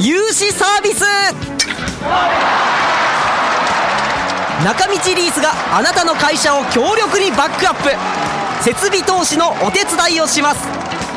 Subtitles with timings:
[0.00, 1.02] 融資サービス。
[4.64, 7.90] 中道リースがあなたの会社を強力にバックアップ。
[8.62, 10.68] 設備投資のお手伝いをします。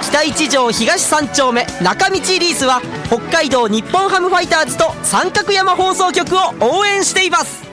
[0.03, 1.65] 北一条東三丁目。
[1.81, 7.70] 中道リースは北海道日本ハムファイターズと三角山放送局を応援しています。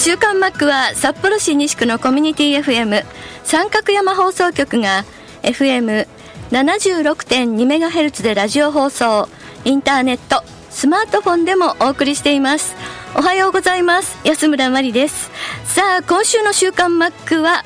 [0.00, 3.04] 週刊マックは札幌市西区のコミュニティ FM
[3.42, 5.04] 三角山放送局が
[5.42, 9.28] FM76.2MHz でラジオ放送。
[9.64, 12.76] インターネットスマートフォンでもお送りしています。
[13.16, 14.16] おはようございます。
[14.24, 15.32] 安村麻里です。
[15.64, 17.64] さあ今週の週刊マックは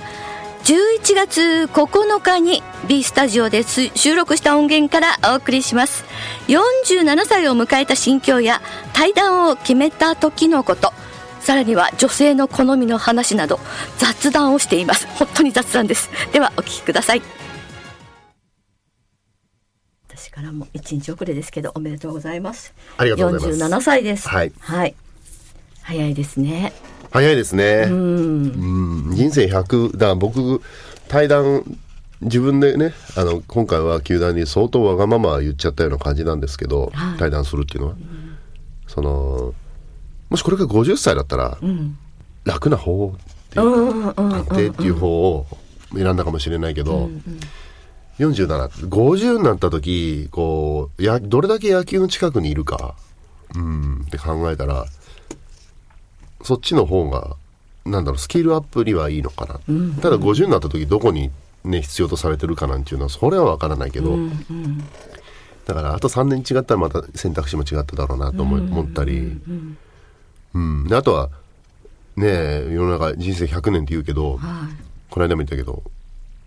[0.65, 6.07] 11月9日に B スタジオで収録した音源からお送りします。
[6.49, 8.63] 47歳を迎えた心境や
[8.95, 10.95] 対談を決めた時のこと。
[11.43, 13.59] さらには女性の好みの話など
[13.99, 15.09] 雑談をしています。
[15.09, 16.09] 本当に雑談です。
[16.33, 17.23] ではお聞きください。
[20.09, 22.73] 私からも一日遅れですけどおめでとうございます。
[22.97, 23.65] ありがとうございます。
[23.65, 24.29] 47歳です。
[24.29, 24.95] はい、はい、
[25.83, 26.73] 早いですね。
[27.11, 27.87] 早いですね。
[27.89, 29.07] うん。
[29.09, 30.63] うん人生100だから僕
[31.09, 31.65] 対談
[32.21, 37.19] 自分でねあの今回は球団に相当わがまま言っちゃったような感じなんですけど、はい。
[37.19, 37.97] 対談するっていうのは、
[38.87, 39.55] その
[40.33, 41.99] もしこれが50歳だったら、ん。
[42.45, 44.35] 楽な方っていううんうんうん。
[44.35, 45.47] 安定っていう方を
[45.95, 47.11] 選んだかもしれないけど、
[48.19, 52.95] 47、50になった時、こう、や、どれだけ野球の近くにいるか、
[53.55, 54.87] うん、って考えたら、
[56.43, 57.37] そっちの方が、
[57.85, 59.61] なんだろう、スキルアップにはいいのかな。
[60.01, 61.31] ただ50になった時、どこに
[61.63, 64.17] ね、必要とされてるかなんていうのは、それはわからないけど、
[65.67, 69.77] だから、あと3年違ったらまた選択肢も違っただろうなと思ったり、うん。
[70.89, 71.31] であとは、
[72.17, 74.39] ねえ、世の中人生100年って言うけど、
[75.11, 75.83] この間も言ったけど、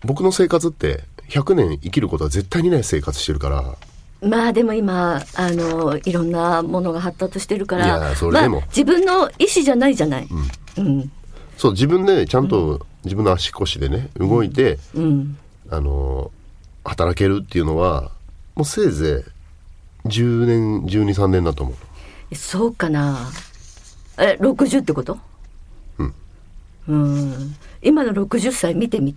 [0.04, 3.76] 僕の生活って100年生きることは絶対にない生活してるから、
[4.22, 8.58] まあでも今あのいろんなものが発達してるからいやそれでも。
[8.58, 10.28] まあ、自分の意思じゃないじゃない、
[10.78, 11.12] うん。
[11.56, 15.38] そう、自分でちゃんと自分の足腰でね、動いて、うん。
[15.70, 16.30] あの、
[16.84, 18.10] 働けるっていうのは、
[18.54, 19.24] もうせいぜ
[20.04, 21.72] い10年、12、3年だと思
[22.30, 22.34] う。
[22.34, 23.30] そうかな
[24.18, 25.18] え60ってこと？
[25.98, 26.14] うん。
[26.88, 27.56] うん。
[27.82, 29.14] 今の60歳見てみ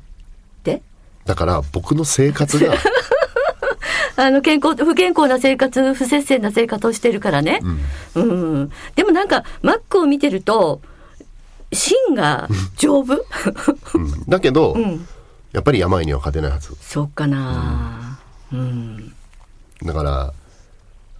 [0.63, 0.81] て。
[1.25, 2.73] だから僕の生活が、
[4.17, 7.61] あの健康不健康な生活不摂生な生活をしてるからね、
[8.15, 8.71] うん。
[8.95, 10.81] でもなんかマックを見てると
[11.71, 13.25] 芯が丈夫？
[13.93, 14.25] うん。
[14.27, 15.07] だけど、ん。
[15.51, 16.75] やっぱり病には勝てないはず。
[16.81, 18.19] そうかな。
[18.51, 19.13] うん。
[19.83, 20.33] だから、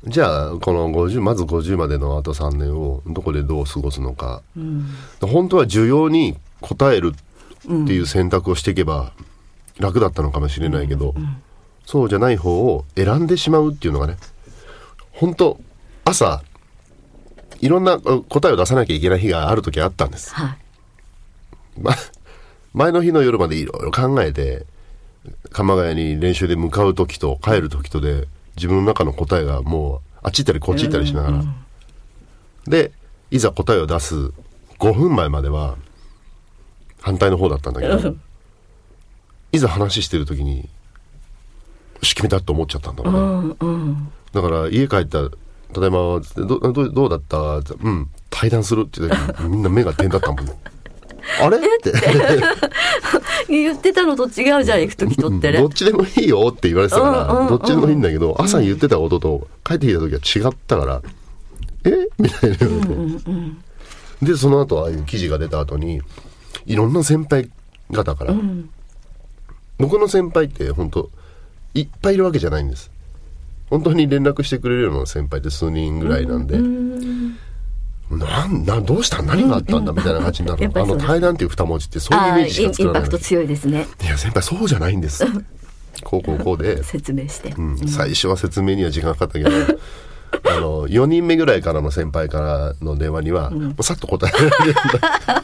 [0.06, 4.42] じゃあ、この50、まず50までのあと3年をどこでどう過ごすのか。
[4.56, 4.90] うん
[5.22, 9.12] 本当は需要に応えるっていう選択をしていけば
[9.78, 11.14] 楽だったのかもしれないけど、
[11.86, 14.18] そうじゃない方を選んでしまうっていうのがね、
[15.12, 15.60] 本当
[16.06, 16.44] 朝、
[17.60, 20.34] いろんな uh, 答えを出さなきゃいけない日がある時あったんです。
[20.34, 20.58] はい
[21.82, 21.94] ま、
[22.74, 24.66] 前の日の夜までいろいろ考えて、
[25.52, 28.28] 鎌ヶ谷に練習で向かう時と帰る時とで、
[28.60, 31.44] 自分の中の答えがもう、あっち行ったりこっち行ったりしながら。
[32.68, 32.92] で、
[33.32, 34.16] いざ答えを出す
[34.80, 35.76] 5分前までは、
[37.02, 38.16] 反対の方だったんだけど、
[39.52, 40.66] いざ話してる時に、よ
[42.04, 43.14] し、決めたと思っちゃったんだろう
[43.48, 43.56] ね。
[43.60, 45.30] うんうんだから家帰ったら、
[45.74, 46.22] ただいま、ど
[46.72, 47.58] どどうだった？
[47.60, 50.46] ってうん、対談するって言った時にみんな目が点だったもん。
[51.42, 51.58] あれ？
[51.58, 51.92] って。
[53.50, 55.60] 言ってたのと違うじゃん行く時とってね。
[55.60, 57.50] どっちでもいいよって言われてたから、うんうんうん。
[57.50, 61.02] どっちでもいいんだけど、朝言ってたことと帰ってきた時は違ったから、
[61.86, 62.08] え？
[62.20, 62.58] みたいな、
[64.22, 66.02] で、その後ああいう記事が出た後に、
[66.66, 67.50] いろんな先輩
[67.92, 68.36] 方から、
[69.78, 71.10] 僕の先輩って本当
[71.74, 72.92] いっぱいいるわけじゃないんです。
[73.70, 77.38] 本当に連絡してくれるような先輩って数人ぐらいなんで、なん
[78.10, 79.22] なんどうした？
[79.22, 81.08] 何があったんだみたいな感じになるの、あのやっぱりそうです。
[81.08, 83.88] 対談っていう二文字ってそういうイああイメージしか作らないンパクト強いですね。
[84.02, 85.26] いや先輩そうじゃないんです。
[86.04, 95.44] こうこうこうで、説明して、うん、最初は説明には時間かかったけどあの4人目ぐらいからの先輩からの電話には、もうさっと答えられるんだ。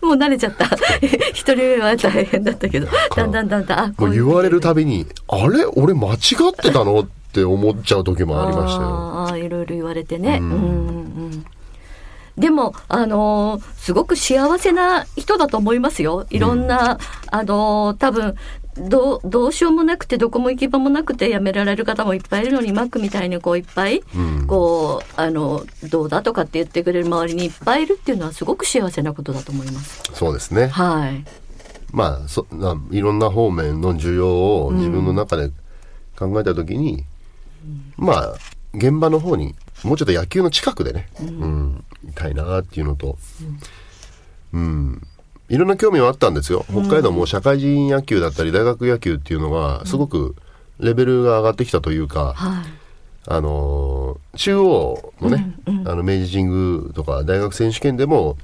[0.00, 0.66] もう慣れちゃった。
[1.32, 2.86] 一人目は大変だったけど。
[3.14, 5.64] だんだんだんだんあもう言われるたびに、あれ？
[5.64, 7.00] 俺間違ってたの？
[7.00, 8.88] って思っちゃう時もありましたよ。
[8.88, 10.38] ああいろいろ言われてね。
[10.40, 11.44] うんうんうん
[12.36, 16.26] でも、あのーすごく幸せな人だと思いますよ。
[16.30, 16.98] いろんな、
[17.30, 18.34] あのー多分、
[18.76, 30.02] どう、どうしようもなくて、どこも行き場もなくて辞められる方もいっぱいいるのに、マックみたいにこういっぱい、うんこう、あの、どうだとかって言ってくれる周りにいっぱいいるっていうのはすごく幸せなことだと思います。
[30.12, 30.66] そうですね。
[30.68, 31.24] はい。
[31.92, 35.52] まあそないろんな方面の需要を自分の中で
[36.18, 37.04] 考えた時に、
[37.96, 38.34] まあ
[38.74, 43.18] 現場の方にもうちょっと野球の近くでね、うんいたいなっていうのと、
[44.52, 45.06] うん
[45.50, 46.64] いろんな興味はあったんですよ。
[46.70, 50.34] 北海道も社会人野球だったり大学野球っていうのがすごく
[50.80, 52.64] レベルが上がってきたというか、はい。
[53.26, 58.36] あのー中央のね、あの明治神宮とか大学選手権でも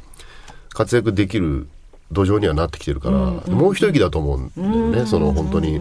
[0.71, 1.69] 活躍できる
[2.13, 3.17] 土壌にはなってきてるから、
[3.55, 5.81] もう一息だと思うんだよね、その本当に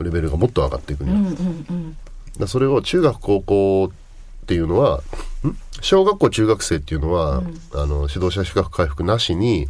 [0.00, 1.10] レベルがもっと上がっていくに
[2.40, 2.46] は。
[2.46, 4.03] それを中学高校って
[4.52, 5.02] いうのは
[5.46, 5.56] ん？
[5.80, 7.42] 小学校中学生っていうのは、
[7.72, 9.66] あの指導者資格回復なしに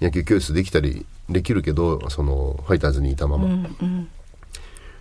[0.00, 3.68] 野球教室できたりできるけどそのファイターズにいたまま。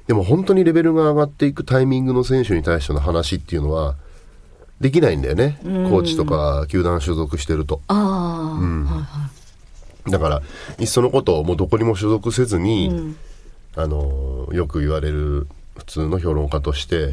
[0.07, 3.95] でも本当にレベルが上がっていくタイミングの選手に対しての話っていうのは
[4.81, 7.81] できないんだよね、コーチとか球団所属してると。
[7.87, 9.29] ああ、はいは
[10.07, 10.11] い。
[10.11, 10.41] だから
[10.79, 13.15] いっそのことをもうどこにも所属せずに、
[13.75, 17.09] あのよく言われる普通の評論家として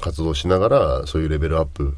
[0.00, 1.94] 活動しながらそういうレベルアップ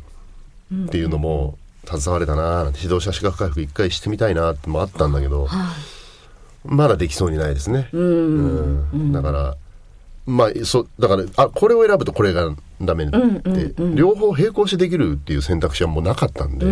[0.86, 5.48] っていうのも携われたななんて指導者資格回復一回してみたいなってもあったんだけど、
[6.64, 7.88] まだできそうにないですね。
[7.92, 9.12] うん。
[9.12, 9.56] だから
[10.26, 16.66] まあそだからあこれを選ぶとこれがダメって、両方並行してできるっていう選択肢はもうなかったんで、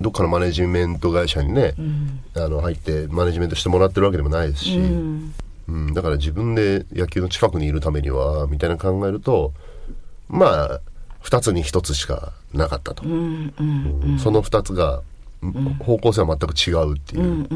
[0.00, 1.74] どっかのマネジメント会社にね、
[2.34, 4.80] あの入ってマネジメントしてもらってるわけでもないですし、
[5.68, 9.52] うんだから自分で野球の近くにいるためにはみたいな考えると
[10.28, 10.80] まあ
[11.22, 15.02] 2つに1つしかなかったと、うんその2つが、
[15.80, 17.48] 方向性は全く違うっていう、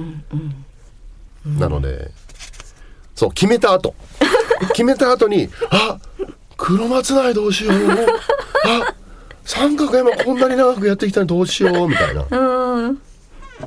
[1.59, 2.11] なので
[3.14, 3.94] そう決めた後。
[4.75, 5.99] 決めた後にあ
[6.56, 7.76] 黒松内どうしよう。
[8.65, 8.94] あ
[9.44, 12.26] 三角山こんなに長くやってきたのにどうしようみたいな。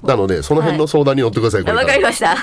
[0.03, 1.85] なのでその辺の相談に乗ってください、これから。
[1.85, 2.35] わかりました。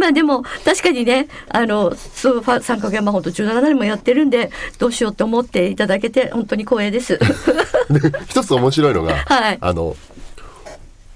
[0.00, 7.18] まあでも確かにねあのそうファ三角山本17年もやってるんでどうしようと思っていただけて本当に光栄です。
[7.92, 9.94] で一つ面白いのが、はいあの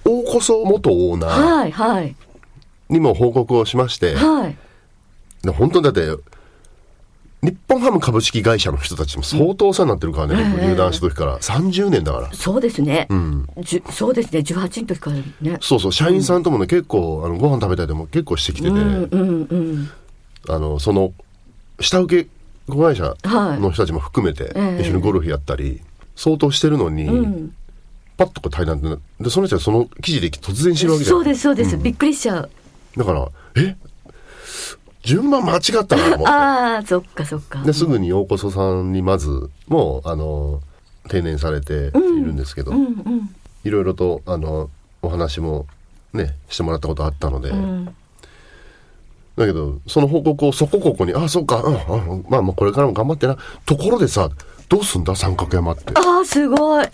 [0.04, 2.14] 大こそ元オーナーはいはい
[2.90, 4.56] にも報告をしまして、はい。
[5.42, 6.22] で本当にだって
[7.44, 11.38] 日本ハム株式会社の人たちも相当お世話になってるからね、僕入団した時から。
[11.38, 12.32] 30年だから。
[12.32, 13.06] そうですね。
[13.12, 13.46] ん。
[13.58, 14.40] じゅそうですね。
[14.40, 15.58] 18の時からね。
[15.60, 19.90] そうそう社員さんともね、結構あのご飯食べたりでも結構してきてて、うんうんうん。
[20.48, 21.12] あのその
[21.80, 22.30] 下請け
[22.66, 23.60] 子会社はい。
[23.60, 24.82] の人たちも含めてええ。
[24.82, 25.82] 一緒にゴルフやったり
[26.16, 27.54] 相当してるのに、ん。
[28.16, 31.16] パッとこう対談ででその人はその記事で突然知るわけじゃん。
[31.16, 32.50] そうですそうです、びっくりしちゃう。
[32.96, 33.76] だからえ？
[35.04, 37.62] 順番間違ったなと思って ああそっかそっか。
[37.62, 40.60] ですぐに大こそさんにまずもうあの
[41.08, 43.34] 定年されているんですけど、うんうん
[43.64, 44.68] いろいろとあの
[45.00, 45.66] お話も
[46.12, 47.86] ねしてもらったことあったので、うん。
[49.36, 54.28] だけどその報告をそこここに「あそっか、うんうん、まあまあこれからも頑張ってな」ところでさ
[54.68, 56.86] どうすんだ三角山ってもああすごい。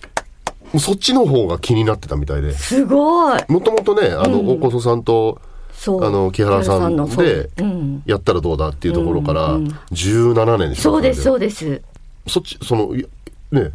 [0.72, 3.40] うそっちの方が気になってたみたいですごい。
[3.48, 5.40] もともとねあの、大こそさんと。
[5.86, 8.02] あの木原さんでうん。
[8.04, 11.82] やったらどうだっていうところからうんうん17年でしょそうですうそうです。
[12.26, 13.06] そっちそのいや
[13.50, 13.72] ね、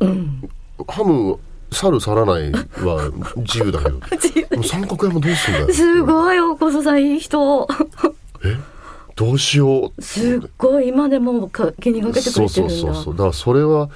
[0.87, 1.37] ハム
[1.71, 3.99] 去る去らないは自由だけど。
[4.49, 5.73] でも三角山どうすんだよ。
[5.73, 7.67] すごい大こそさんいい人。
[8.43, 8.57] え？
[9.15, 10.01] どうしよう。
[10.01, 12.89] すっごい今でもか気にかけてくそうそれてるだ。
[12.89, 13.13] うんそうそう。
[13.13, 13.89] だからそれは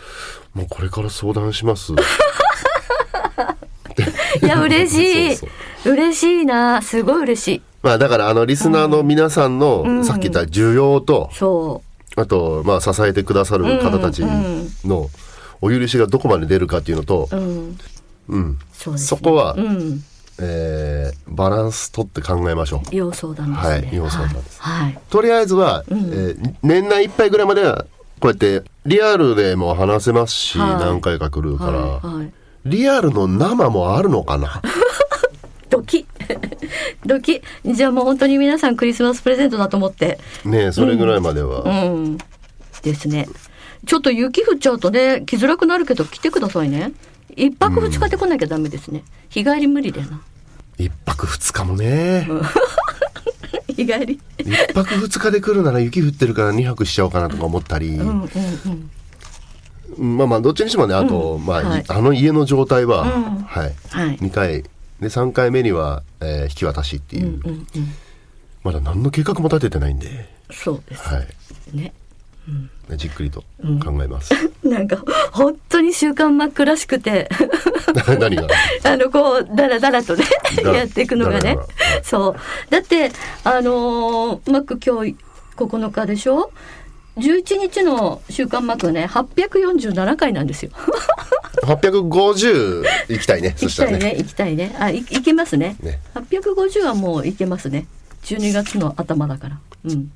[0.54, 1.94] もうこれから相談します。
[4.42, 5.36] いや嬉しい。
[5.38, 5.46] そ
[5.86, 5.92] う。
[5.92, 6.82] 嬉しいな。
[6.82, 7.62] すごい嬉しい。
[7.82, 11.82] まあだからあのリスナーの皆さんの、んさっき言った需要と、そ
[12.18, 14.24] あとまあ支えてくださる方たち
[14.84, 15.10] の
[15.62, 17.78] お許しがどこまで出るかっていうのとう。、うん。
[18.30, 18.60] うん
[18.98, 20.04] そこはうん。
[20.42, 22.96] えーバランス取って考えましょう。
[22.96, 23.70] 要相談ですね。
[23.70, 24.84] はい要相談ですはい。
[24.84, 27.86] はいとりあえずは、えー年内いっぱいぐらいまでは
[28.20, 32.02] こうやってリアルでも話せますし、はい何回か来るから。
[32.66, 34.62] リアルの生もあるのかな？
[37.10, 37.42] ドキ。
[37.66, 40.20] じゃあもう本当に皆さんクリスマスプレゼントだと思って。
[40.46, 42.18] ねえそれぐらいまでは、うん。
[42.82, 43.28] ですね。
[43.86, 46.94] ちょっと雪降っちゃうとね来づらくなるけど来てくださいね。
[47.36, 49.04] 一泊二日で来なきゃダメですね。
[49.30, 50.22] 日帰り無理だよな。
[50.78, 52.28] 一泊二日もね。
[53.68, 54.20] 日帰り。
[54.38, 57.90] 一泊二日で来るなら雪降ってるから二泊しちゃおうかなとか思ったり。
[57.90, 58.30] うんうん
[59.98, 60.18] うん。
[60.18, 61.84] まあまあ、どっちにしてもね、あと、まあ、はい。
[61.88, 63.44] あの家の状態は、うん。
[63.44, 63.74] はい。
[63.90, 64.18] はい。
[64.18, 64.64] 2回。
[65.02, 67.68] で、3回目には、えー引き渡しっていう、うんうん
[68.62, 71.28] まだ何の計画も立ててないんで、そうですはい。
[71.78, 71.94] ね。
[72.90, 73.42] ねじっくりと
[73.82, 74.34] 考えます。
[74.64, 74.98] なんか
[75.32, 77.30] 本当に週刊マックらしくて。
[78.20, 78.48] 何が？
[78.84, 80.26] あのこうだらだらとね
[80.62, 81.58] だやっていくのがね。
[82.04, 82.36] そう。
[82.70, 83.12] だって
[83.46, 85.16] あのーマック今日
[85.56, 86.52] 9日でしょ
[87.18, 90.72] ？11日の週刊マックね847回なんですよ
[91.76, 93.54] ?850 行きたいね。
[93.58, 94.00] そ行きたいね。
[94.00, 97.86] ね行きたいねあい行けますねね850はもう行けますね
[98.24, 100.12] 12月の頭だからうん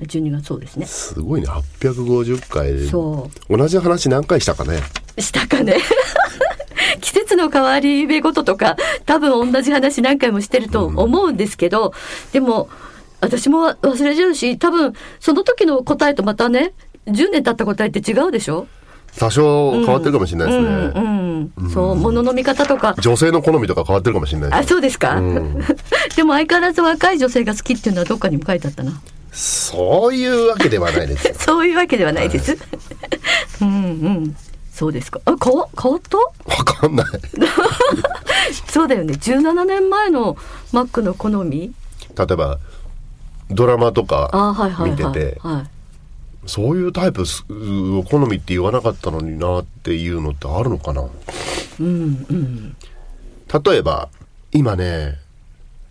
[0.00, 1.46] 12月そうですねすごいね。
[1.48, 2.88] 850回で。
[2.88, 4.80] そ同じ話何回したかね。
[5.18, 5.76] したかね
[7.00, 8.76] 季節の変わり目ごととか
[9.06, 11.92] 多分同じ話何回もしてると思うんですけど、
[12.32, 12.68] でも
[13.20, 16.72] 私も忘れちゃうし多分その時の答えとまたね
[17.06, 18.66] 10年経った答えって違うでしょ？
[19.18, 20.66] 多少変わってるかもしれないですね。
[20.68, 22.94] うんうん、そう物の見方とか。
[23.00, 24.68] 女性の好みとか変わってるかもしれないあです。
[24.70, 25.54] そうですか、うん。
[26.16, 29.00] でも相変わらず若い女性が好きっていうのはどっかにも書いてあったな。
[29.32, 31.34] そういうわけではないですよ。
[31.38, 32.56] そういうわけではないです、
[33.60, 33.70] うんう
[34.08, 34.36] ん。
[34.72, 35.20] そうですか？
[35.24, 36.16] あ変わ変わった？
[36.18, 37.06] わかんない。
[38.68, 39.14] そうだよね。
[39.14, 40.36] 17年前の
[40.72, 41.72] マックの好み？
[42.16, 42.58] 例えば、
[43.50, 44.90] ドラマとあかはいはいはい。
[44.90, 45.79] 見てて、はい
[46.46, 51.02] そういうタイプすを好みって言わなかったのになっていうのってあるのかな？
[51.80, 52.76] うんうん
[53.64, 54.08] 例えば、
[54.52, 55.18] 今ね、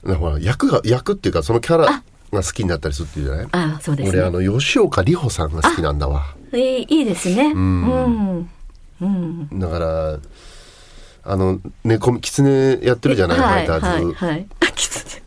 [0.04, 3.48] ほら役が、役っていうかそのキャラが好きになったりするっていうじゃない？
[3.52, 4.20] あそうですね。
[4.20, 6.36] 俺あの、吉岡里帆さんが好きなんだわ。
[6.54, 7.52] いいいいですね。
[7.54, 8.50] うん。
[9.02, 9.60] うん。
[9.60, 10.20] だから、
[11.32, 14.14] あの、猫、狐やってるじゃない、はいファイターズ。
[14.14, 14.48] はいはい。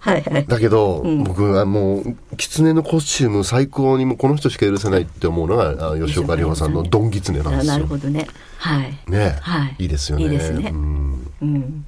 [0.03, 0.47] はいはい。
[0.47, 7.73] だけど、僕はもう、狐のコスチューム最高にもうこの人しか許せないって思うのが、あ吉岡里帆さんのドンギツネなんですよ。
[7.75, 8.27] あなるほどね。
[8.59, 8.99] はい。
[9.07, 9.77] ね、はい。
[9.79, 10.25] いいですよね。
[10.25, 10.71] いいですね。
[10.73, 11.31] うん。
[11.41, 11.87] うん。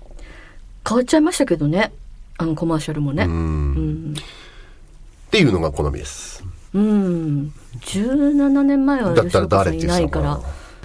[0.89, 1.93] 変わっちゃいましたけどね。
[2.39, 3.25] あのコマーシャルもね。
[3.25, 3.33] うん。
[3.33, 4.15] うん。
[4.17, 6.45] っていうのが好みです。
[6.73, 7.53] うん。
[7.81, 10.41] 17年前はだったら吉岡さんいないから。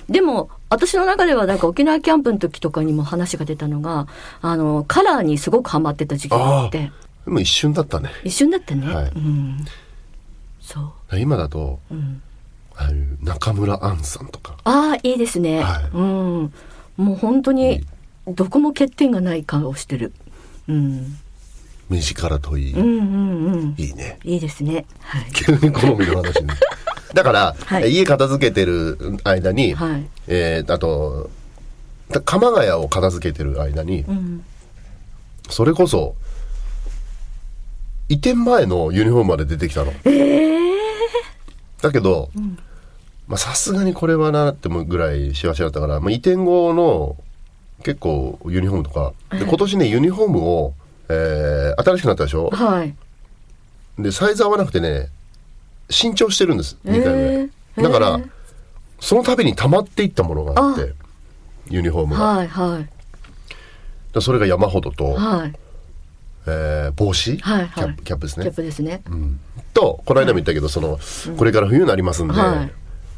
[0.10, 4.08] でも私の中ではなんか沖縄キャンプの時とかにも話が出たのが
[4.42, 6.92] あのカラーにすごくハマってた時期があって。
[7.26, 8.10] でも一瞬だったね。
[8.24, 9.12] 一瞬だったね、はい。
[9.16, 9.66] うん。
[10.62, 11.20] そう。
[11.20, 12.22] 今だと、ん。
[12.76, 15.90] ああいう中村アンさんとか、ああいいですね、はい。
[15.94, 16.54] うん。
[16.98, 17.86] もう本当に
[18.28, 20.14] どこも欠点がない顔をしてる。
[20.68, 21.18] うん。
[21.90, 23.76] 目力といい、うんうんうん。
[23.78, 24.20] いいね。
[24.24, 24.86] いいですね。
[25.02, 25.26] はい。
[25.34, 26.50] 急に好みの話に。
[27.14, 27.92] だから、はい。
[27.92, 30.08] 家片付けてる間に、はい。
[30.28, 31.30] えーあと、
[32.10, 34.44] だ鎌ヶ谷を片付けてる間に、うん。
[35.50, 36.16] それこそ、
[38.10, 39.94] 移転前のユニフォームまで出てきたの。
[41.82, 42.30] だけど、
[43.28, 47.16] まあさすがにこれはなってもぐらいしわしわだったから、まあ、移転後の
[47.84, 50.74] 結構ユニフォームとか、で今年ね、ユニフォームを、
[51.10, 52.50] えー新しくなったでしょ？
[52.50, 52.96] はい。
[53.98, 55.10] で、サイズ合わなくてね、
[55.90, 56.78] 新調してるんです。
[56.86, 57.16] 2回い。
[57.18, 58.30] えーだからえー、
[59.00, 60.94] その度に溜まっていったものがあって、
[61.70, 62.22] ユニフォームが。
[62.24, 62.90] はいはい
[64.14, 65.54] でそれが山ほどと、はい
[66.48, 68.56] えー帽子、はいはいキャップですねキャッ。
[68.56, 69.02] プですね、
[69.74, 70.98] と、この間も言ったけど、その、
[71.38, 72.72] これから冬になりますんで、はい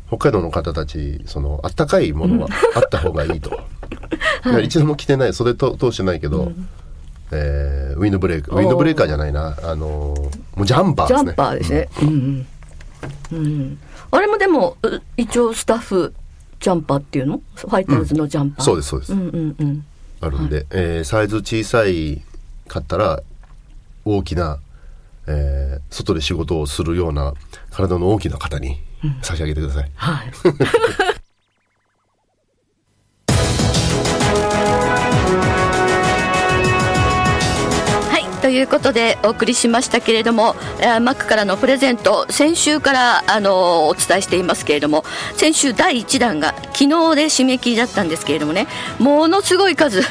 [0.09, 3.51] 北海道の方たち、その、あったかいものはあった方がいいと。
[3.51, 6.51] だから一度も着てない、袖と通してないけど、
[7.31, 10.19] えーウィンドブレーカー、ウィンドブレーカーじゃないな、あのー
[10.57, 11.23] もうジャンパーですね。
[11.23, 11.89] ジャンパーですね。
[12.01, 12.13] うんうん。
[12.13, 12.47] うん。
[14.11, 16.13] あれもでも、う一応スタッフ
[16.59, 17.41] ジャンパーっていうの？
[17.55, 18.65] ファイターズのジャンパー？
[18.65, 19.13] そうです、そうです。
[19.13, 19.85] うんうんうん。
[20.19, 22.21] あるんで、えーサイズ小さい
[22.67, 23.21] かったら、
[24.05, 24.59] 大きな、
[25.27, 27.33] えー外で仕事をするような
[27.71, 28.79] 体の大きな方に
[29.21, 29.91] 差し上げてください。
[29.95, 30.15] はい。
[30.15, 30.31] はい、
[38.61, 45.03] ということでお送りしましたけれども、えーマックからのプレゼント先週からあのお伝えしていますけれども
[45.35, 48.67] 先週第1弾が昨日で締め切りだったんですけれどもね
[48.99, 50.03] ものすごい数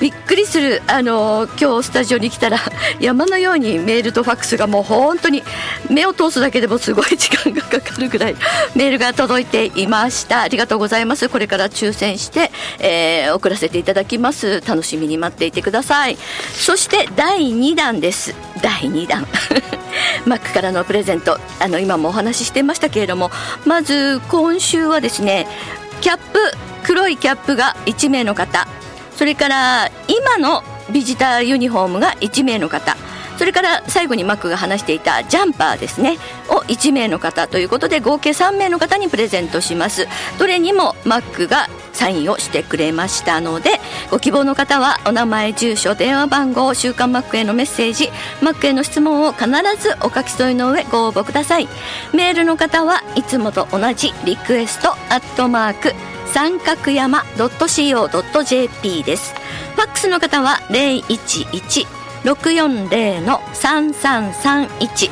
[0.00, 0.82] びっくりする。
[0.86, 2.58] あの今日スタジオに来たら
[3.00, 5.42] 山のようにメールとファックスがもう本当に
[5.90, 8.36] 目を通すだけでもすごい時間がかかるぐらい
[8.74, 10.42] メールが届いていました。
[10.42, 11.28] ありがとうございます。
[11.28, 14.62] これから抽選して、えー送らせていただきます。
[14.66, 16.16] 楽しみに待っていてください。
[16.54, 18.34] そして第2弾です。
[18.62, 19.26] 第2弾。
[20.26, 21.38] マックからのプレゼント。
[21.60, 23.30] あの今もお話ししてましたけれども
[23.64, 25.46] まず今週はですね
[26.00, 26.38] キャップ
[26.84, 28.66] 黒いキャップが1名の方。
[29.18, 32.96] それから今のビジターユニフォームが1名の方。
[33.36, 36.18] それから最後にマックが話していたジャンパーですね。
[36.48, 40.06] を1名の方ということで合計3名の方にプレゼントします。
[40.38, 48.08] どれにもマックがサインをしてくれましたのでご希望の方はお名前住所電話番号週刊マックへのメッセージ
[48.40, 49.46] マックへの質問を必
[49.80, 51.68] ずお書き添えの上ご応募ください。
[52.14, 55.92] メールの方はいつもと同じリクエストアットマーク
[56.32, 59.34] 三角山 .co.jp です。
[59.74, 61.86] ファックスの方は011
[62.24, 65.10] 640の3331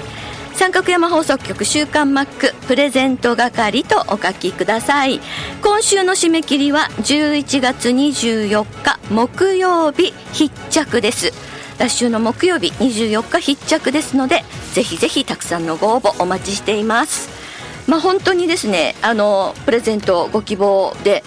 [0.54, 5.20] 三角山放送局週刊マックプレゼント係とお書きください。
[5.62, 11.32] 今週の締め切りは11月24日木曜日必着です。
[11.78, 17.46] 来週の木曜日24日必着ですのでぜひぜひたくさんのご応募お待ちしています。
[17.87, 21.23] まあ本当にですねあのプレゼントご希望で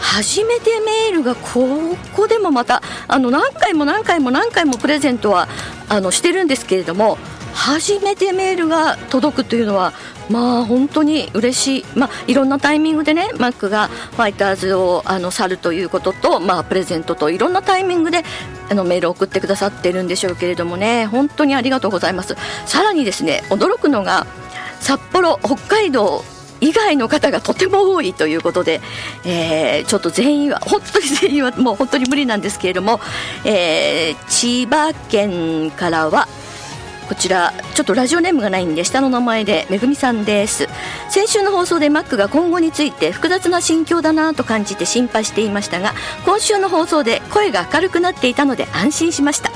[0.00, 5.48] 初めてメールがここでもまたあの何回も何回も何回もプレゼントは
[5.88, 7.18] あのしてるんですけれども
[7.52, 9.92] 初めてメールが届くというのは
[10.30, 18.22] まあ本当に嬉しい、まあ、いろんなタイミングでねマックがファイターズをあの去るということと、まあ、プレゼントといろんなタイミングで
[18.70, 22.36] あのメールを送ってくださっているんでしょうけれどもね本当にありがとうございます。
[22.66, 24.26] さらにですね驚くのが
[24.88, 26.24] 札幌北海道
[26.62, 28.80] 以外の方がとても多いということで、
[29.26, 32.98] えー、ちょっと全員は本当に全員はもう本当に無理なんですけれども、
[33.44, 36.26] えー、千葉県からは
[37.06, 40.68] こちらちょっとラジオネームがないんで下の名前でめぐみさんです。
[41.10, 45.92] 先週の放送でマックが今後について複雑な心境だなと感じて心配していましたが
[46.24, 49.50] 今週の放送で声が明るくなっていたので安心しました。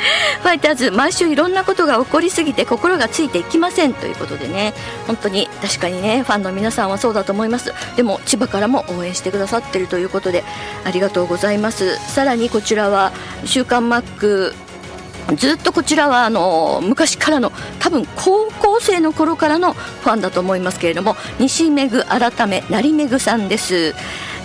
[0.42, 4.72] ファイターズ毎週いろんなことが起こりすぎて心がついていきませんということでね。
[5.06, 7.72] 本当に確かにねファンの皆さんはそうだと思います。
[7.96, 10.44] でも千葉からも応援してくださってるということで
[10.84, 11.96] ありがとうございます。
[12.12, 13.12] さらにこちらは
[13.44, 14.54] 「週刊マック」
[15.36, 23.94] ずっとこちらはあの昔からの多分高校生の頃からのファンだと思いますけれども西めぐ改め成めぐさんです。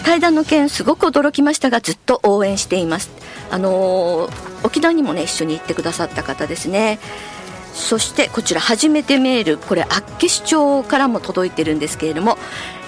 [0.03, 3.09] 対談の件すごく驚きましたがずっと応援しています。
[3.49, 4.29] あの
[4.63, 6.99] 沖縄にもね一緒に行ってくださった方ですね。
[7.73, 12.37] そしてこちら初めてメールこれ厚岸町からも届いてるんですけれども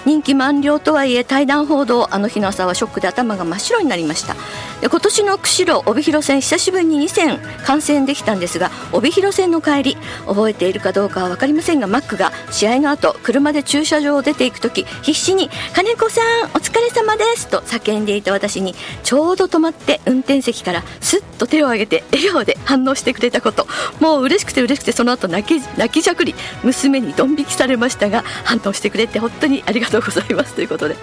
[0.04, 4.34] 任期満了とはいえ対談報道あの日の朝はショックで頭が真っ白になりました。
[4.80, 23.66] で今年の釧路帯広線久しぶりに2戦観戦できたんですが帯広線の帰り覚えているかどうかは分かりませんがマックが試合の後車で駐車場を出ていく時必死に「金子さんお疲れ様です」と叫んでいた私にちょうど止まって運転席からスッと手を挙げて笑顔で反応してくれたこと。
[24.00, 30.54] もう嬉しくて嬉しくてその後泣き泣きじゃくり娘にドン引きされましたが反応してくれて本当にありがとうとうございます。
[30.54, 30.96] ということで。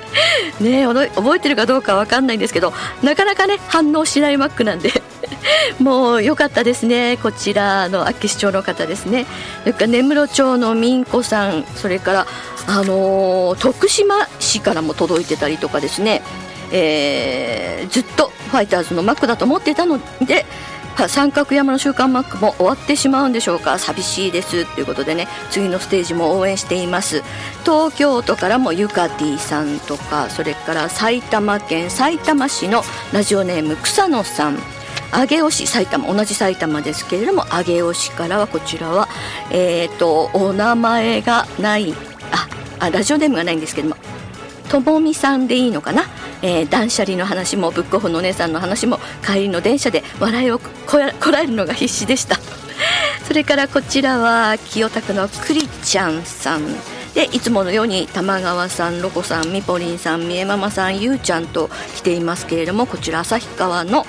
[0.59, 4.91] ね覚えてるかどうかわかんないんですけどなかなかね反応しないマックなんで。
[5.79, 7.17] もう良かったですね。
[7.21, 9.25] こちらの厚岸町の方ですね。
[9.61, 11.65] それから根室町のみんこさん。
[11.75, 12.27] それから
[12.67, 16.23] あのー、徳島市からも届いてたりとかですね、
[16.71, 20.45] えー、ずっとファイターズのマックだと思ってたので
[21.07, 23.77] 三角山の週刊マックも終わってしまうんでしょうか。
[23.77, 27.21] 寂しいですということでね次のステージも応援しています。
[27.63, 34.57] 東京都からもゆかティさんとかそれから埼玉県埼玉市のラジオネーム草野さん。
[35.11, 39.07] 上尾市埼玉同じ埼玉ですけれども上尾市からはこちらは
[39.49, 41.93] えっ、ー、とお名前がない
[42.31, 43.95] ああラジオネームがないんですけども
[44.67, 46.03] ともみさんでいいのかな、
[46.41, 52.37] えー、断捨離の話もブックオフのお姉さんの話も帰りの電車で笑いをこらえるのが必死でした。
[53.27, 56.75] それからこちらは清田区のくりちゃんさん
[57.13, 64.05] でいつものように玉川さんロコさんみぽりんさんみえママさんゆうちゃんと来ていますけれどもこちら旭川の、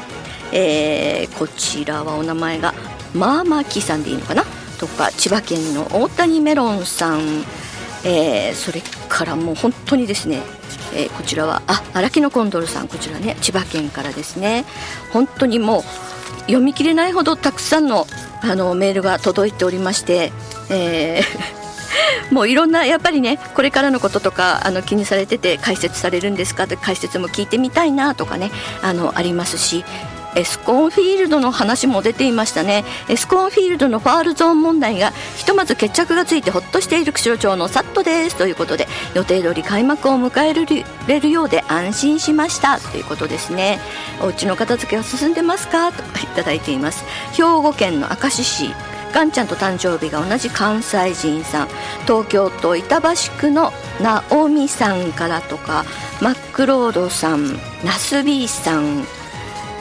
[0.52, 2.74] えー、こちらはお名前が
[3.14, 4.44] まあまきさんでいいのかな？
[4.78, 7.44] とか千葉県の大谷メロンさん。
[8.06, 10.40] えー、それからもう本当にですね、
[10.94, 14.64] えー、こちらはあ荒木のコンドルさんこちらね千葉県からですね。
[15.12, 15.82] 本当にもう
[16.42, 18.06] 読み切れないほどたくさんの
[18.42, 20.30] あのメールが届いておりまして、
[20.70, 29.84] えー、 もういろんなやっぱりねこれからのこととかあの気にされてて解説されるんですかって解説も聞いてみたいなとかねあのありますし
[30.36, 32.84] エスコンフィールドの話も出ていましたね。
[33.08, 40.54] エスコンフィールドのファールゾーン問題がひとまず決着がついてほっとしている釧路町のサットですということで予定通り開幕を迎え
[41.06, 42.78] れるようで安心しました。
[42.78, 43.80] ということですね。
[44.20, 45.90] お家の片付けは進んでますか？
[45.90, 47.04] といただいています。
[47.32, 48.74] 兵庫県の明石市
[49.14, 51.68] ガンちゃんと誕生日が同じ関西人さん。
[52.02, 53.72] 東京都板橋区の
[54.02, 55.86] 直美さんからとか
[56.20, 59.06] マックロードさんナスビーさん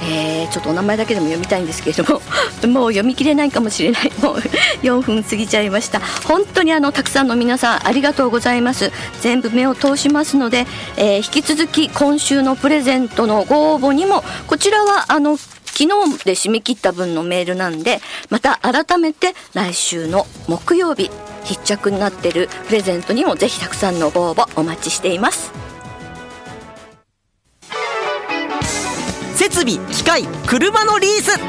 [0.02, 2.22] えー、ちょっとお名前だけでも読みたいんですけれども
[2.68, 4.12] もう読み切れないかもしれない。
[4.22, 4.36] もう
[4.84, 6.02] 4分過ぎちゃいました。
[6.28, 8.92] 本当にあのたくさんの皆さんありがとうございます。
[9.22, 15.84] 全部目を通しますので、えー、引き続き今週のプレゼントのご応募にもこちらはあの昨
[16.16, 21.12] 日で締め切った分のメールなんでまた改めて来週の木曜日
[21.44, 25.75] 必着になってるプレゼントにもぜひたくさんのご応募お待ちしています。
[29.66, 31.40] 備機械車のリース。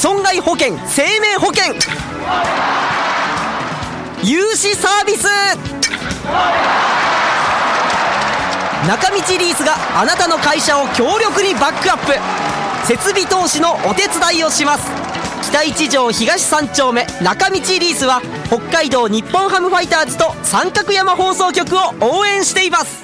[0.00, 1.74] 損害保険生命保険。
[4.22, 5.26] 融資サービス。
[8.86, 12.12] 中道リースがあなたの会社を強力にバックアップ。
[12.86, 14.90] 設備投資のお手伝いをします。
[15.42, 17.06] 北一条東三丁目。
[17.22, 23.03] 中道リースは北海道日本ハムファイターズと三角山放送局を応援しています。